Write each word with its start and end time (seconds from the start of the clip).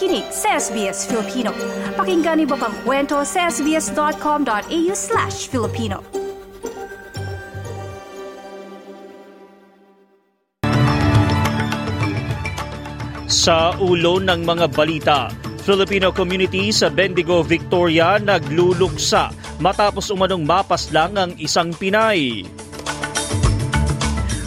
nakikinig 0.00 0.32
sa 0.32 0.56
SBS 0.56 1.04
Filipino. 1.04 1.52
Pakinggan 1.92 2.40
niyo 2.40 2.56
pang 2.56 2.72
kwento 2.88 3.20
sa 3.20 3.52
sbs.com.au 3.52 4.92
slash 4.96 5.52
Filipino. 5.52 6.00
Sa 13.28 13.76
ulo 13.76 14.16
ng 14.24 14.40
mga 14.40 14.66
balita, 14.72 15.28
Filipino 15.68 16.16
community 16.16 16.72
sa 16.72 16.88
Bendigo, 16.88 17.44
Victoria 17.44 18.16
nagluluksa 18.16 19.28
matapos 19.60 20.08
umanong 20.08 20.48
mapas 20.48 20.88
lang 20.96 21.12
ang 21.20 21.36
isang 21.36 21.76
Pinay. 21.76 22.48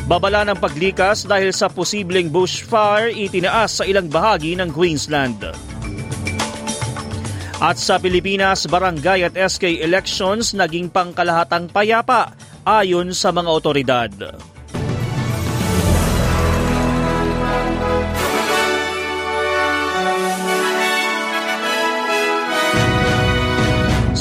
Babala 0.03 0.43
ng 0.43 0.59
paglikas 0.59 1.23
dahil 1.23 1.55
sa 1.55 1.71
posibleng 1.71 2.27
bushfire 2.27 3.16
itinaas 3.16 3.80
sa 3.80 3.84
ilang 3.88 4.11
bahagi 4.11 4.52
ng 4.59 4.67
Queensland. 4.67 5.39
At 7.63 7.80
sa 7.80 7.95
Pilipinas, 7.95 8.67
barangay 8.67 9.23
at 9.23 9.39
SK 9.39 9.80
elections 9.80 10.52
naging 10.52 10.91
pangkalahatang 10.91 11.71
payapa 11.71 12.35
ayon 12.67 13.16
sa 13.16 13.31
mga 13.31 13.47
otoridad. 13.47 14.11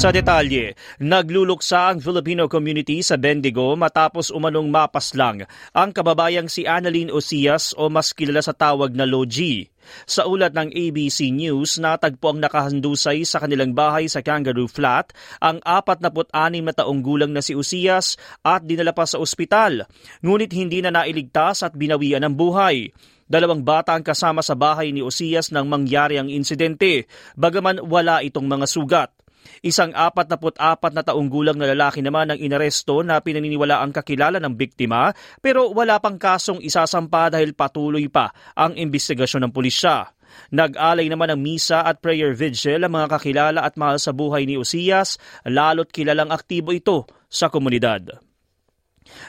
Sa 0.02 0.10
detalye, 0.10 0.74
nagluluksa 0.98 1.94
ang 1.94 2.02
Filipino 2.02 2.50
community 2.50 3.06
sa 3.06 3.14
Bendigo 3.14 3.78
matapos 3.78 4.34
umanong 4.34 4.66
mapaslang 4.66 5.46
ang 5.70 5.94
kababayang 5.94 6.50
si 6.50 6.66
Annalyn 6.66 7.06
Osias 7.06 7.70
o 7.78 7.86
mas 7.86 8.10
kilala 8.10 8.42
sa 8.42 8.50
tawag 8.50 8.98
na 8.98 9.06
Logi. 9.06 9.70
Sa 10.02 10.26
ulat 10.26 10.58
ng 10.58 10.74
ABC 10.74 11.30
News, 11.30 11.78
natagpo 11.78 12.34
ang 12.34 12.42
nakahandusay 12.42 13.22
sa 13.22 13.38
kanilang 13.38 13.78
bahay 13.78 14.10
sa 14.10 14.26
Kangaroo 14.26 14.66
Flat 14.66 15.14
ang 15.38 15.62
46 15.62 16.34
na 16.66 16.74
taong 16.74 16.98
gulang 16.98 17.30
na 17.30 17.38
si 17.38 17.54
Osias 17.54 18.18
at 18.42 18.66
dinala 18.66 18.90
pa 18.90 19.06
sa 19.06 19.22
ospital. 19.22 19.86
Ngunit 20.18 20.50
hindi 20.50 20.82
na 20.82 20.90
nailigtas 20.90 21.62
at 21.62 21.78
binawian 21.78 22.26
ng 22.26 22.34
buhay. 22.34 22.90
Dalawang 23.30 23.62
bata 23.62 23.94
ang 23.94 24.02
kasama 24.02 24.42
sa 24.42 24.58
bahay 24.58 24.90
ni 24.90 24.98
Osias 24.98 25.54
nang 25.54 25.70
mangyari 25.70 26.18
ang 26.18 26.26
insidente, 26.26 27.06
bagaman 27.38 27.78
wala 27.86 28.18
itong 28.26 28.50
mga 28.50 28.66
sugat. 28.66 29.21
Isang 29.60 29.94
44 29.94 30.58
na 30.94 31.02
taong 31.02 31.28
gulang 31.30 31.58
na 31.58 31.70
lalaki 31.70 32.00
naman 32.00 32.32
ang 32.32 32.38
inaresto 32.40 33.04
na 33.04 33.20
pinaniniwala 33.20 33.78
ang 33.82 33.94
kakilala 33.94 34.42
ng 34.42 34.54
biktima 34.54 35.12
pero 35.38 35.70
wala 35.70 35.98
pang 36.02 36.18
kasong 36.18 36.64
isasampa 36.64 37.30
dahil 37.30 37.54
patuloy 37.54 38.08
pa 38.08 38.32
ang 38.56 38.74
investigasyon 38.74 39.48
ng 39.48 39.52
pulisya. 39.52 40.10
Nag-alay 40.52 41.12
naman 41.12 41.36
ng 41.36 41.40
misa 41.40 41.84
at 41.84 42.00
prayer 42.00 42.32
vigil 42.32 42.80
ang 42.80 42.92
mga 42.96 43.20
kakilala 43.20 43.60
at 43.60 43.76
mahal 43.76 44.00
sa 44.00 44.16
buhay 44.16 44.48
ni 44.48 44.56
Osias, 44.56 45.20
lalo't 45.44 45.92
kilalang 45.92 46.32
aktibo 46.32 46.72
ito 46.72 47.04
sa 47.28 47.52
komunidad. 47.52 48.31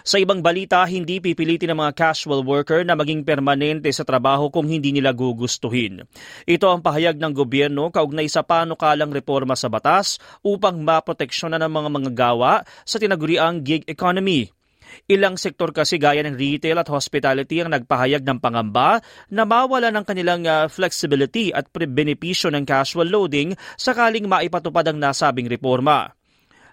Sa 0.05 0.21
ibang 0.21 0.39
balita, 0.39 0.83
hindi 0.85 1.19
pipilitin 1.19 1.73
ng 1.73 1.79
mga 1.79 1.93
casual 1.93 2.45
worker 2.45 2.85
na 2.85 2.93
maging 2.93 3.25
permanente 3.25 3.89
sa 3.91 4.05
trabaho 4.05 4.49
kung 4.49 4.69
hindi 4.69 4.93
nila 4.93 5.11
gugustuhin. 5.11 6.05
Ito 6.45 6.65
ang 6.69 6.81
pahayag 6.81 7.17
ng 7.17 7.33
gobyerno 7.33 7.89
kaugnay 7.89 8.29
sa 8.29 8.45
panukalang 8.45 9.11
reforma 9.11 9.57
sa 9.57 9.67
batas 9.67 10.17
upang 10.45 10.81
maproteksyonan 10.81 11.61
ng 11.63 11.73
mga 11.73 11.89
manggagawa 11.89 12.53
sa 12.85 12.97
tinaguriang 12.97 13.61
gig 13.65 13.85
economy. 13.89 14.49
Ilang 15.09 15.41
sektor 15.41 15.73
kasi 15.73 15.97
gaya 15.97 16.21
ng 16.23 16.37
retail 16.37 16.77
at 16.79 16.87
hospitality 16.91 17.59
ang 17.59 17.73
nagpahayag 17.73 18.21
ng 18.23 18.37
pangamba 18.37 19.01
na 19.33 19.43
mawala 19.43 19.89
ng 19.89 20.05
kanilang 20.05 20.45
uh, 20.45 20.69
flexibility 20.69 21.49
at 21.49 21.67
benepisyo 21.73 22.53
ng 22.53 22.63
casual 22.63 23.09
loading 23.09 23.57
sakaling 23.75 24.29
maipatupad 24.29 24.85
ang 24.93 25.01
nasabing 25.01 25.49
reforma. 25.49 26.13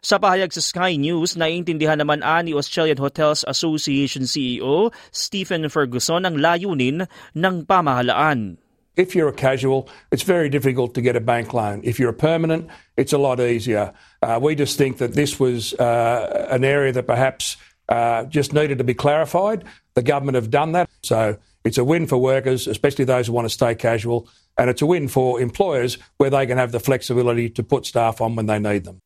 Sa 0.01 0.17
pahayag 0.17 0.49
sa 0.49 0.65
Sky 0.65 0.97
News, 0.97 1.37
naiintindihan 1.37 2.01
naman 2.01 2.25
ani 2.25 2.57
Australian 2.57 2.97
Hotels 2.97 3.45
Association 3.45 4.25
CEO 4.25 4.89
Stephen 5.13 5.69
Ferguson 5.69 6.25
ang 6.25 6.41
layunin 6.41 7.05
ng 7.37 7.57
pamahalaan. 7.69 8.57
If 8.97 9.13
you're 9.13 9.29
a 9.29 9.37
casual, 9.37 9.93
it's 10.09 10.25
very 10.25 10.49
difficult 10.49 10.97
to 10.97 11.05
get 11.05 11.21
a 11.21 11.25
bank 11.25 11.53
loan. 11.53 11.85
If 11.85 12.01
you're 12.01 12.17
a 12.17 12.17
permanent, 12.17 12.73
it's 12.97 13.13
a 13.13 13.21
lot 13.21 13.45
easier. 13.45 13.93
Uh, 14.25 14.41
we 14.41 14.57
just 14.57 14.81
think 14.81 15.05
that 15.05 15.13
this 15.13 15.37
was 15.37 15.77
uh, 15.77 16.49
an 16.51 16.65
area 16.65 16.93
that 16.97 17.05
perhaps 17.05 17.61
uh, 17.93 18.25
just 18.25 18.57
needed 18.57 18.79
to 18.79 18.85
be 18.85 18.97
clarified. 18.97 19.69
The 19.95 20.03
government 20.03 20.41
have 20.41 20.49
done 20.49 20.73
that. 20.73 20.89
So 21.05 21.37
it's 21.63 21.77
a 21.77 21.85
win 21.85 22.09
for 22.09 22.17
workers, 22.17 22.67
especially 22.67 23.05
those 23.05 23.29
who 23.29 23.37
want 23.37 23.45
to 23.45 23.53
stay 23.53 23.77
casual, 23.77 24.33
and 24.57 24.73
it's 24.73 24.81
a 24.81 24.89
win 24.89 25.09
for 25.09 25.41
employers 25.41 25.99
where 26.17 26.31
they 26.31 26.47
can 26.49 26.57
have 26.57 26.73
the 26.73 26.81
flexibility 26.81 27.51
to 27.51 27.63
put 27.63 27.85
staff 27.85 28.21
on 28.21 28.35
when 28.35 28.47
they 28.47 28.59
need 28.59 28.85
them. 28.85 29.01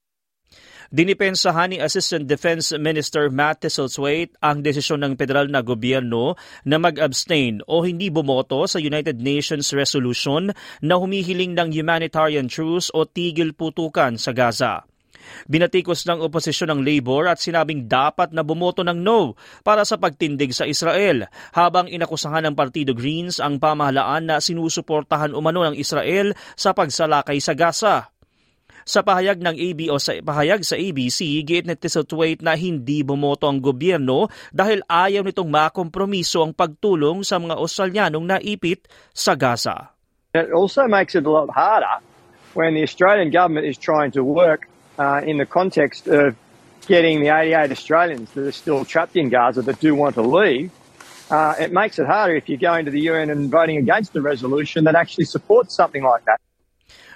Dinipensahan 0.95 1.75
ni 1.75 1.83
Assistant 1.83 2.23
Defense 2.31 2.71
Minister 2.79 3.27
Matt 3.27 3.67
Thistlethwaite 3.67 4.39
ang 4.39 4.63
desisyon 4.63 5.03
ng 5.03 5.19
federal 5.19 5.51
na 5.51 5.59
gobyerno 5.59 6.39
na 6.63 6.79
mag-abstain 6.79 7.59
o 7.67 7.83
hindi 7.83 8.15
bumoto 8.15 8.63
sa 8.71 8.79
United 8.79 9.19
Nations 9.19 9.75
resolution 9.75 10.55
na 10.87 10.95
humihiling 10.95 11.59
ng 11.59 11.75
humanitarian 11.75 12.47
truce 12.47 12.95
o 12.95 13.03
tigil 13.11 13.59
putukan 13.59 14.15
sa 14.15 14.31
Gaza. 14.31 14.87
Binatikos 15.51 16.07
ng 16.07 16.23
oposisyon 16.23 16.71
ng 16.71 16.81
Labor 16.87 17.27
at 17.27 17.43
sinabing 17.43 17.91
dapat 17.91 18.31
na 18.31 18.47
bumoto 18.47 18.87
ng 18.87 18.95
no 18.95 19.35
para 19.67 19.83
sa 19.83 19.99
pagtindig 19.99 20.55
sa 20.55 20.63
Israel 20.63 21.27
habang 21.51 21.91
inakusahan 21.91 22.47
ng 22.47 22.55
Partido 22.55 22.95
Greens 22.95 23.43
ang 23.43 23.59
pamahalaan 23.59 24.31
na 24.31 24.39
sinusuportahan 24.39 25.35
umano 25.35 25.67
ng 25.67 25.75
Israel 25.75 26.39
sa 26.55 26.71
pagsalakay 26.71 27.43
sa 27.43 27.59
Gaza. 27.59 28.14
Sa 28.85 29.01
pahayag 29.01 29.41
ng 29.41 29.57
AB 29.57 29.89
o 29.89 29.97
sa 29.97 30.13
pahayag 30.21 30.61
sa 30.61 30.77
ABC, 30.77 31.41
giit 31.41 31.65
ni 31.65 31.73
Thistlethwaite 31.73 32.45
na 32.45 32.53
hindi 32.53 33.01
bumoto 33.01 33.49
ang 33.49 33.65
gobyerno 33.65 34.29
dahil 34.53 34.85
ayaw 34.85 35.25
nitong 35.25 35.49
makompromiso 35.49 36.45
ang 36.45 36.53
pagtulong 36.53 37.25
sa 37.25 37.41
mga 37.41 37.57
Australianong 37.57 38.29
naipit 38.29 38.85
sa 39.17 39.33
Gaza. 39.33 39.89
It 40.37 40.53
also 40.53 40.85
makes 40.85 41.17
it 41.17 41.25
a 41.25 41.33
lot 41.33 41.49
harder 41.49 42.05
when 42.53 42.77
the 42.77 42.85
Australian 42.85 43.33
government 43.33 43.67
is 43.67 43.81
trying 43.81 44.13
to 44.13 44.23
work 44.23 44.69
uh, 44.99 45.25
in 45.25 45.39
the 45.39 45.47
context 45.47 46.07
of 46.07 46.37
getting 46.87 47.21
the 47.21 47.33
88 47.33 47.73
Australians 47.73 48.31
that 48.33 48.45
are 48.47 48.53
still 48.53 48.85
trapped 48.85 49.17
in 49.17 49.29
Gaza 49.29 49.63
that 49.63 49.81
do 49.81 49.95
want 49.95 50.15
to 50.17 50.23
leave. 50.23 50.71
Uh, 51.31 51.55
it 51.59 51.73
makes 51.73 51.99
it 51.99 52.07
harder 52.07 52.37
if 52.37 52.49
you're 52.49 52.61
going 52.61 52.85
to 52.85 52.91
the 52.91 53.01
UN 53.09 53.31
and 53.31 53.51
voting 53.51 53.79
against 53.79 54.15
a 54.15 54.21
resolution 54.21 54.85
that 54.85 54.95
actually 54.95 55.25
supports 55.25 55.75
something 55.75 56.03
like 56.03 56.25
that. 56.27 56.41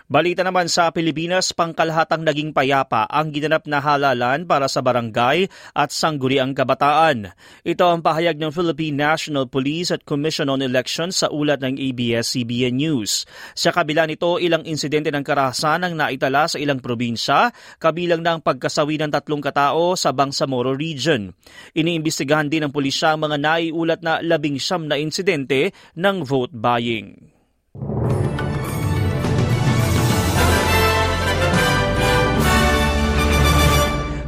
Balita 0.08 0.41
naman 0.41 0.72
sa 0.72 0.88
Pilipinas, 0.88 1.52
pangkalahatang 1.52 2.24
naging 2.24 2.56
payapa 2.56 3.04
ang 3.12 3.28
ginanap 3.28 3.69
na 3.69 3.76
halalan 3.76 4.48
para 4.48 4.64
sa 4.64 4.80
barangay 4.80 5.52
at 5.76 5.92
sangguniang 5.92 6.56
kabataan. 6.56 7.36
Ito 7.60 7.84
ang 7.84 8.00
pahayag 8.00 8.41
ng 8.41 8.48
Philippine 8.48 8.97
National 8.97 9.52
Police 9.52 9.92
at 9.92 10.08
Commission 10.08 10.48
on 10.48 10.64
Elections 10.64 11.20
sa 11.20 11.28
ulat 11.28 11.60
ng 11.60 11.76
ABS-CBN 11.76 12.80
News. 12.80 13.28
Sa 13.52 13.68
kabila 13.68 14.08
nito, 14.08 14.41
ilang 14.41 14.64
insidente 14.64 15.12
ng 15.12 15.20
karahasan 15.20 15.84
ang 15.84 15.92
naitala 15.92 16.48
sa 16.48 16.56
ilang 16.56 16.80
probinsya, 16.80 17.52
kabilang 17.76 18.24
ng 18.24 18.41
pagkasawi 18.41 18.97
ng 19.04 19.12
tatlong 19.12 19.44
katao 19.44 19.92
sa 19.92 20.16
Bangsamoro 20.16 20.72
Region. 20.72 21.36
Iniimbestigahan 21.76 22.48
din 22.48 22.64
ng 22.64 22.72
pulisya 22.72 23.12
ang 23.12 23.28
mga 23.28 23.36
naiulat 23.44 24.00
na 24.00 24.24
labing 24.24 24.56
siyam 24.56 24.88
na 24.88 24.97
insidente 24.97 25.76
ng 26.00 26.24
vote 26.24 26.56
buying. 26.56 27.38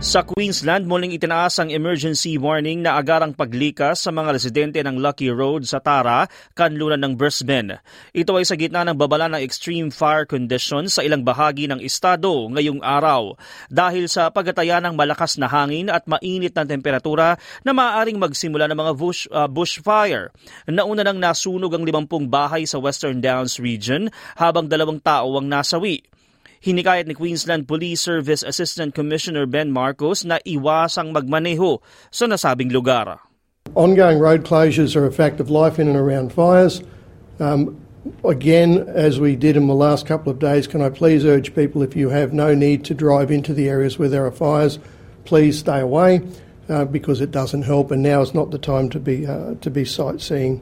Sa 0.00 0.24
Queensland, 0.24 0.88
muling 0.88 1.12
itinaas 1.12 1.60
ang 1.60 1.68
emergency 1.68 2.40
warning 2.40 2.80
na 2.80 2.96
agarang 2.96 3.36
paglikas 3.36 4.00
sa 4.00 4.08
mga 4.08 4.32
residente 4.32 4.80
ng 4.80 4.96
Lucky 4.96 5.28
Road 5.28 5.68
sa 5.68 5.76
Tara, 5.76 6.24
kanlunan 6.56 6.96
ng 7.04 7.20
Brisbane. 7.20 7.84
Ito 8.16 8.40
ay 8.40 8.48
sa 8.48 8.56
gitna 8.56 8.80
ng 8.88 8.96
babala 8.96 9.28
ng 9.28 9.44
extreme 9.44 9.92
fire 9.92 10.24
conditions 10.24 10.96
sa 10.96 11.04
ilang 11.04 11.20
bahagi 11.20 11.68
ng 11.68 11.84
estado 11.84 12.32
ngayong 12.48 12.80
araw 12.80 13.36
dahil 13.68 14.08
sa 14.08 14.32
pagataya 14.32 14.80
ng 14.80 14.96
malakas 14.96 15.36
na 15.36 15.52
hangin 15.52 15.92
at 15.92 16.08
mainit 16.08 16.56
na 16.56 16.64
temperatura 16.64 17.36
na 17.60 17.76
maaaring 17.76 18.16
magsimula 18.16 18.72
ng 18.72 18.80
mga 18.80 18.92
bush, 18.96 19.28
uh, 19.28 19.52
bushfire. 19.52 20.32
Nauna 20.64 21.04
nang 21.04 21.20
nasunog 21.20 21.76
ang 21.76 21.84
50 21.84 22.24
bahay 22.24 22.64
sa 22.64 22.80
Western 22.80 23.20
Downs 23.20 23.60
region 23.60 24.08
habang 24.40 24.64
dalawang 24.64 24.96
tao 25.04 25.36
ang 25.36 25.44
nasawi. 25.44 26.09
Hinikayat 26.60 27.08
ni 27.08 27.16
Queensland 27.16 27.64
Police 27.64 28.04
Service 28.04 28.44
Assistant 28.44 28.92
Commissioner 28.92 29.48
Ben 29.48 29.72
Marcos 29.72 30.28
na 30.28 30.36
iwasang 30.44 31.08
magmaneho 31.08 31.80
sa 32.12 32.28
nasabing 32.28 32.68
lugar. 32.68 33.16
Ongoing 33.72 34.20
road 34.20 34.44
closures 34.44 34.92
are 34.92 35.08
a 35.08 35.12
fact 35.12 35.40
of 35.40 35.48
life 35.48 35.80
in 35.80 35.88
and 35.88 35.96
around 35.96 36.36
fires. 36.36 36.84
Um, 37.40 37.80
again, 38.28 38.84
as 38.92 39.16
we 39.16 39.40
did 39.40 39.56
in 39.56 39.72
the 39.72 39.74
last 39.74 40.04
couple 40.04 40.28
of 40.28 40.36
days, 40.36 40.68
can 40.68 40.84
I 40.84 40.92
please 40.92 41.24
urge 41.24 41.56
people 41.56 41.80
if 41.80 41.96
you 41.96 42.12
have 42.12 42.36
no 42.36 42.52
need 42.52 42.84
to 42.92 42.94
drive 42.94 43.32
into 43.32 43.56
the 43.56 43.72
areas 43.72 43.96
where 43.96 44.12
there 44.12 44.28
are 44.28 44.30
fires, 44.30 44.76
please 45.24 45.56
stay 45.56 45.80
away 45.80 46.20
uh, 46.68 46.84
because 46.84 47.24
it 47.24 47.32
doesn't 47.32 47.64
help 47.64 47.90
and 47.90 48.04
now 48.04 48.20
is 48.20 48.36
not 48.36 48.52
the 48.52 48.60
time 48.60 48.92
to 48.92 49.00
be, 49.00 49.24
uh, 49.24 49.56
to 49.64 49.70
be 49.70 49.88
sightseeing. 49.88 50.60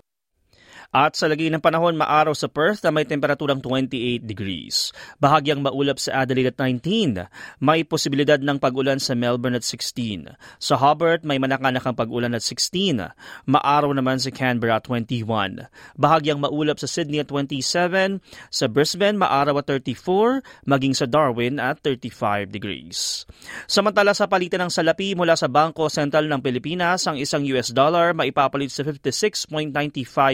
At 0.88 1.20
sa 1.20 1.28
lagay 1.28 1.52
ng 1.52 1.60
panahon, 1.60 2.00
maaraw 2.00 2.32
sa 2.32 2.48
Perth 2.48 2.80
na 2.80 2.88
may 2.88 3.04
temperaturang 3.04 3.60
28 3.60 4.24
degrees. 4.24 4.88
Bahagyang 5.20 5.60
maulap 5.60 6.00
sa 6.00 6.24
Adelaide 6.24 6.48
at 6.48 6.56
19. 6.56 7.28
May 7.60 7.84
posibilidad 7.84 8.40
ng 8.40 8.56
pag-ulan 8.56 8.96
sa 8.96 9.12
Melbourne 9.12 9.60
at 9.60 9.68
16. 9.68 10.32
Sa 10.56 10.80
Hobart, 10.80 11.28
may 11.28 11.36
manakanakang 11.36 11.92
pag-ulan 11.92 12.32
at 12.32 12.40
16. 12.40 13.04
Maaraw 13.44 13.92
naman 13.92 14.16
sa 14.16 14.32
Canberra 14.32 14.80
at 14.80 14.88
21. 14.88 15.68
Bahagyang 16.00 16.40
maulap 16.40 16.80
sa 16.80 16.88
Sydney 16.88 17.20
at 17.20 17.28
27. 17.28 18.24
Sa 18.48 18.64
Brisbane, 18.72 19.20
maaraw 19.20 19.60
at 19.60 19.68
34. 19.68 20.40
Maging 20.64 20.96
sa 20.96 21.04
Darwin 21.04 21.60
at 21.60 21.84
35 21.84 22.48
degrees. 22.48 23.28
Samantala 23.68 24.16
sa 24.16 24.24
palitan 24.24 24.64
ng 24.64 24.72
salapi 24.72 25.12
mula 25.12 25.36
sa 25.36 25.52
Bangko 25.52 25.92
Sentral 25.92 26.32
ng 26.32 26.40
Pilipinas, 26.40 27.04
ang 27.04 27.20
isang 27.20 27.44
US 27.52 27.76
dollar 27.76 28.16
maipapalit 28.16 28.72
sa 28.72 28.80
56.95 28.88 29.68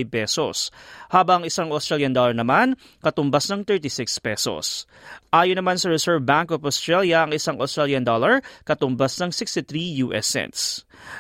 pesos 0.07 0.44
pesos, 0.45 0.69
habang 1.09 1.49
isang 1.49 1.73
Australian 1.73 2.13
dollar 2.13 2.37
naman 2.37 2.77
katumbas 3.01 3.49
ng 3.49 3.65
36 3.65 4.21
pesos. 4.21 4.85
Ayon 5.33 5.57
naman 5.57 5.81
sa 5.81 5.89
Reserve 5.89 6.21
Bank 6.21 6.53
of 6.53 6.67
Australia, 6.69 7.25
ang 7.25 7.33
isang 7.33 7.57
Australian 7.57 8.05
dollar 8.05 8.45
katumbas 8.69 9.17
ng 9.25 9.33
63 9.33 10.05
US 10.05 10.27
cents. 10.29 10.61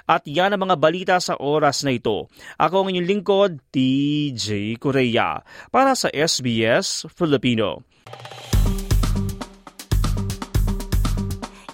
At 0.05 0.29
yan 0.29 0.53
ang 0.53 0.69
mga 0.69 0.76
balita 0.76 1.17
sa 1.21 1.41
oras 1.41 1.81
na 1.87 1.97
ito. 1.97 2.29
Ako 2.61 2.85
ang 2.85 2.88
inyong 2.93 3.09
lingkod, 3.09 3.50
DJ 3.73 4.76
Korea, 4.76 5.41
para 5.73 5.97
sa 5.97 6.12
SBS 6.12 7.09
Filipino. 7.09 7.81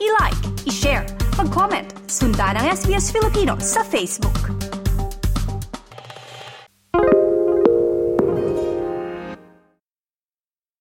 I-like, 0.01 0.43
i-share, 0.71 1.05
mag-comment, 1.35 1.87
sundan 2.07 2.57
ang 2.57 2.67
SBS 2.73 3.13
Filipino 3.13 3.59
sa 3.61 3.85
Facebook. 3.85 4.70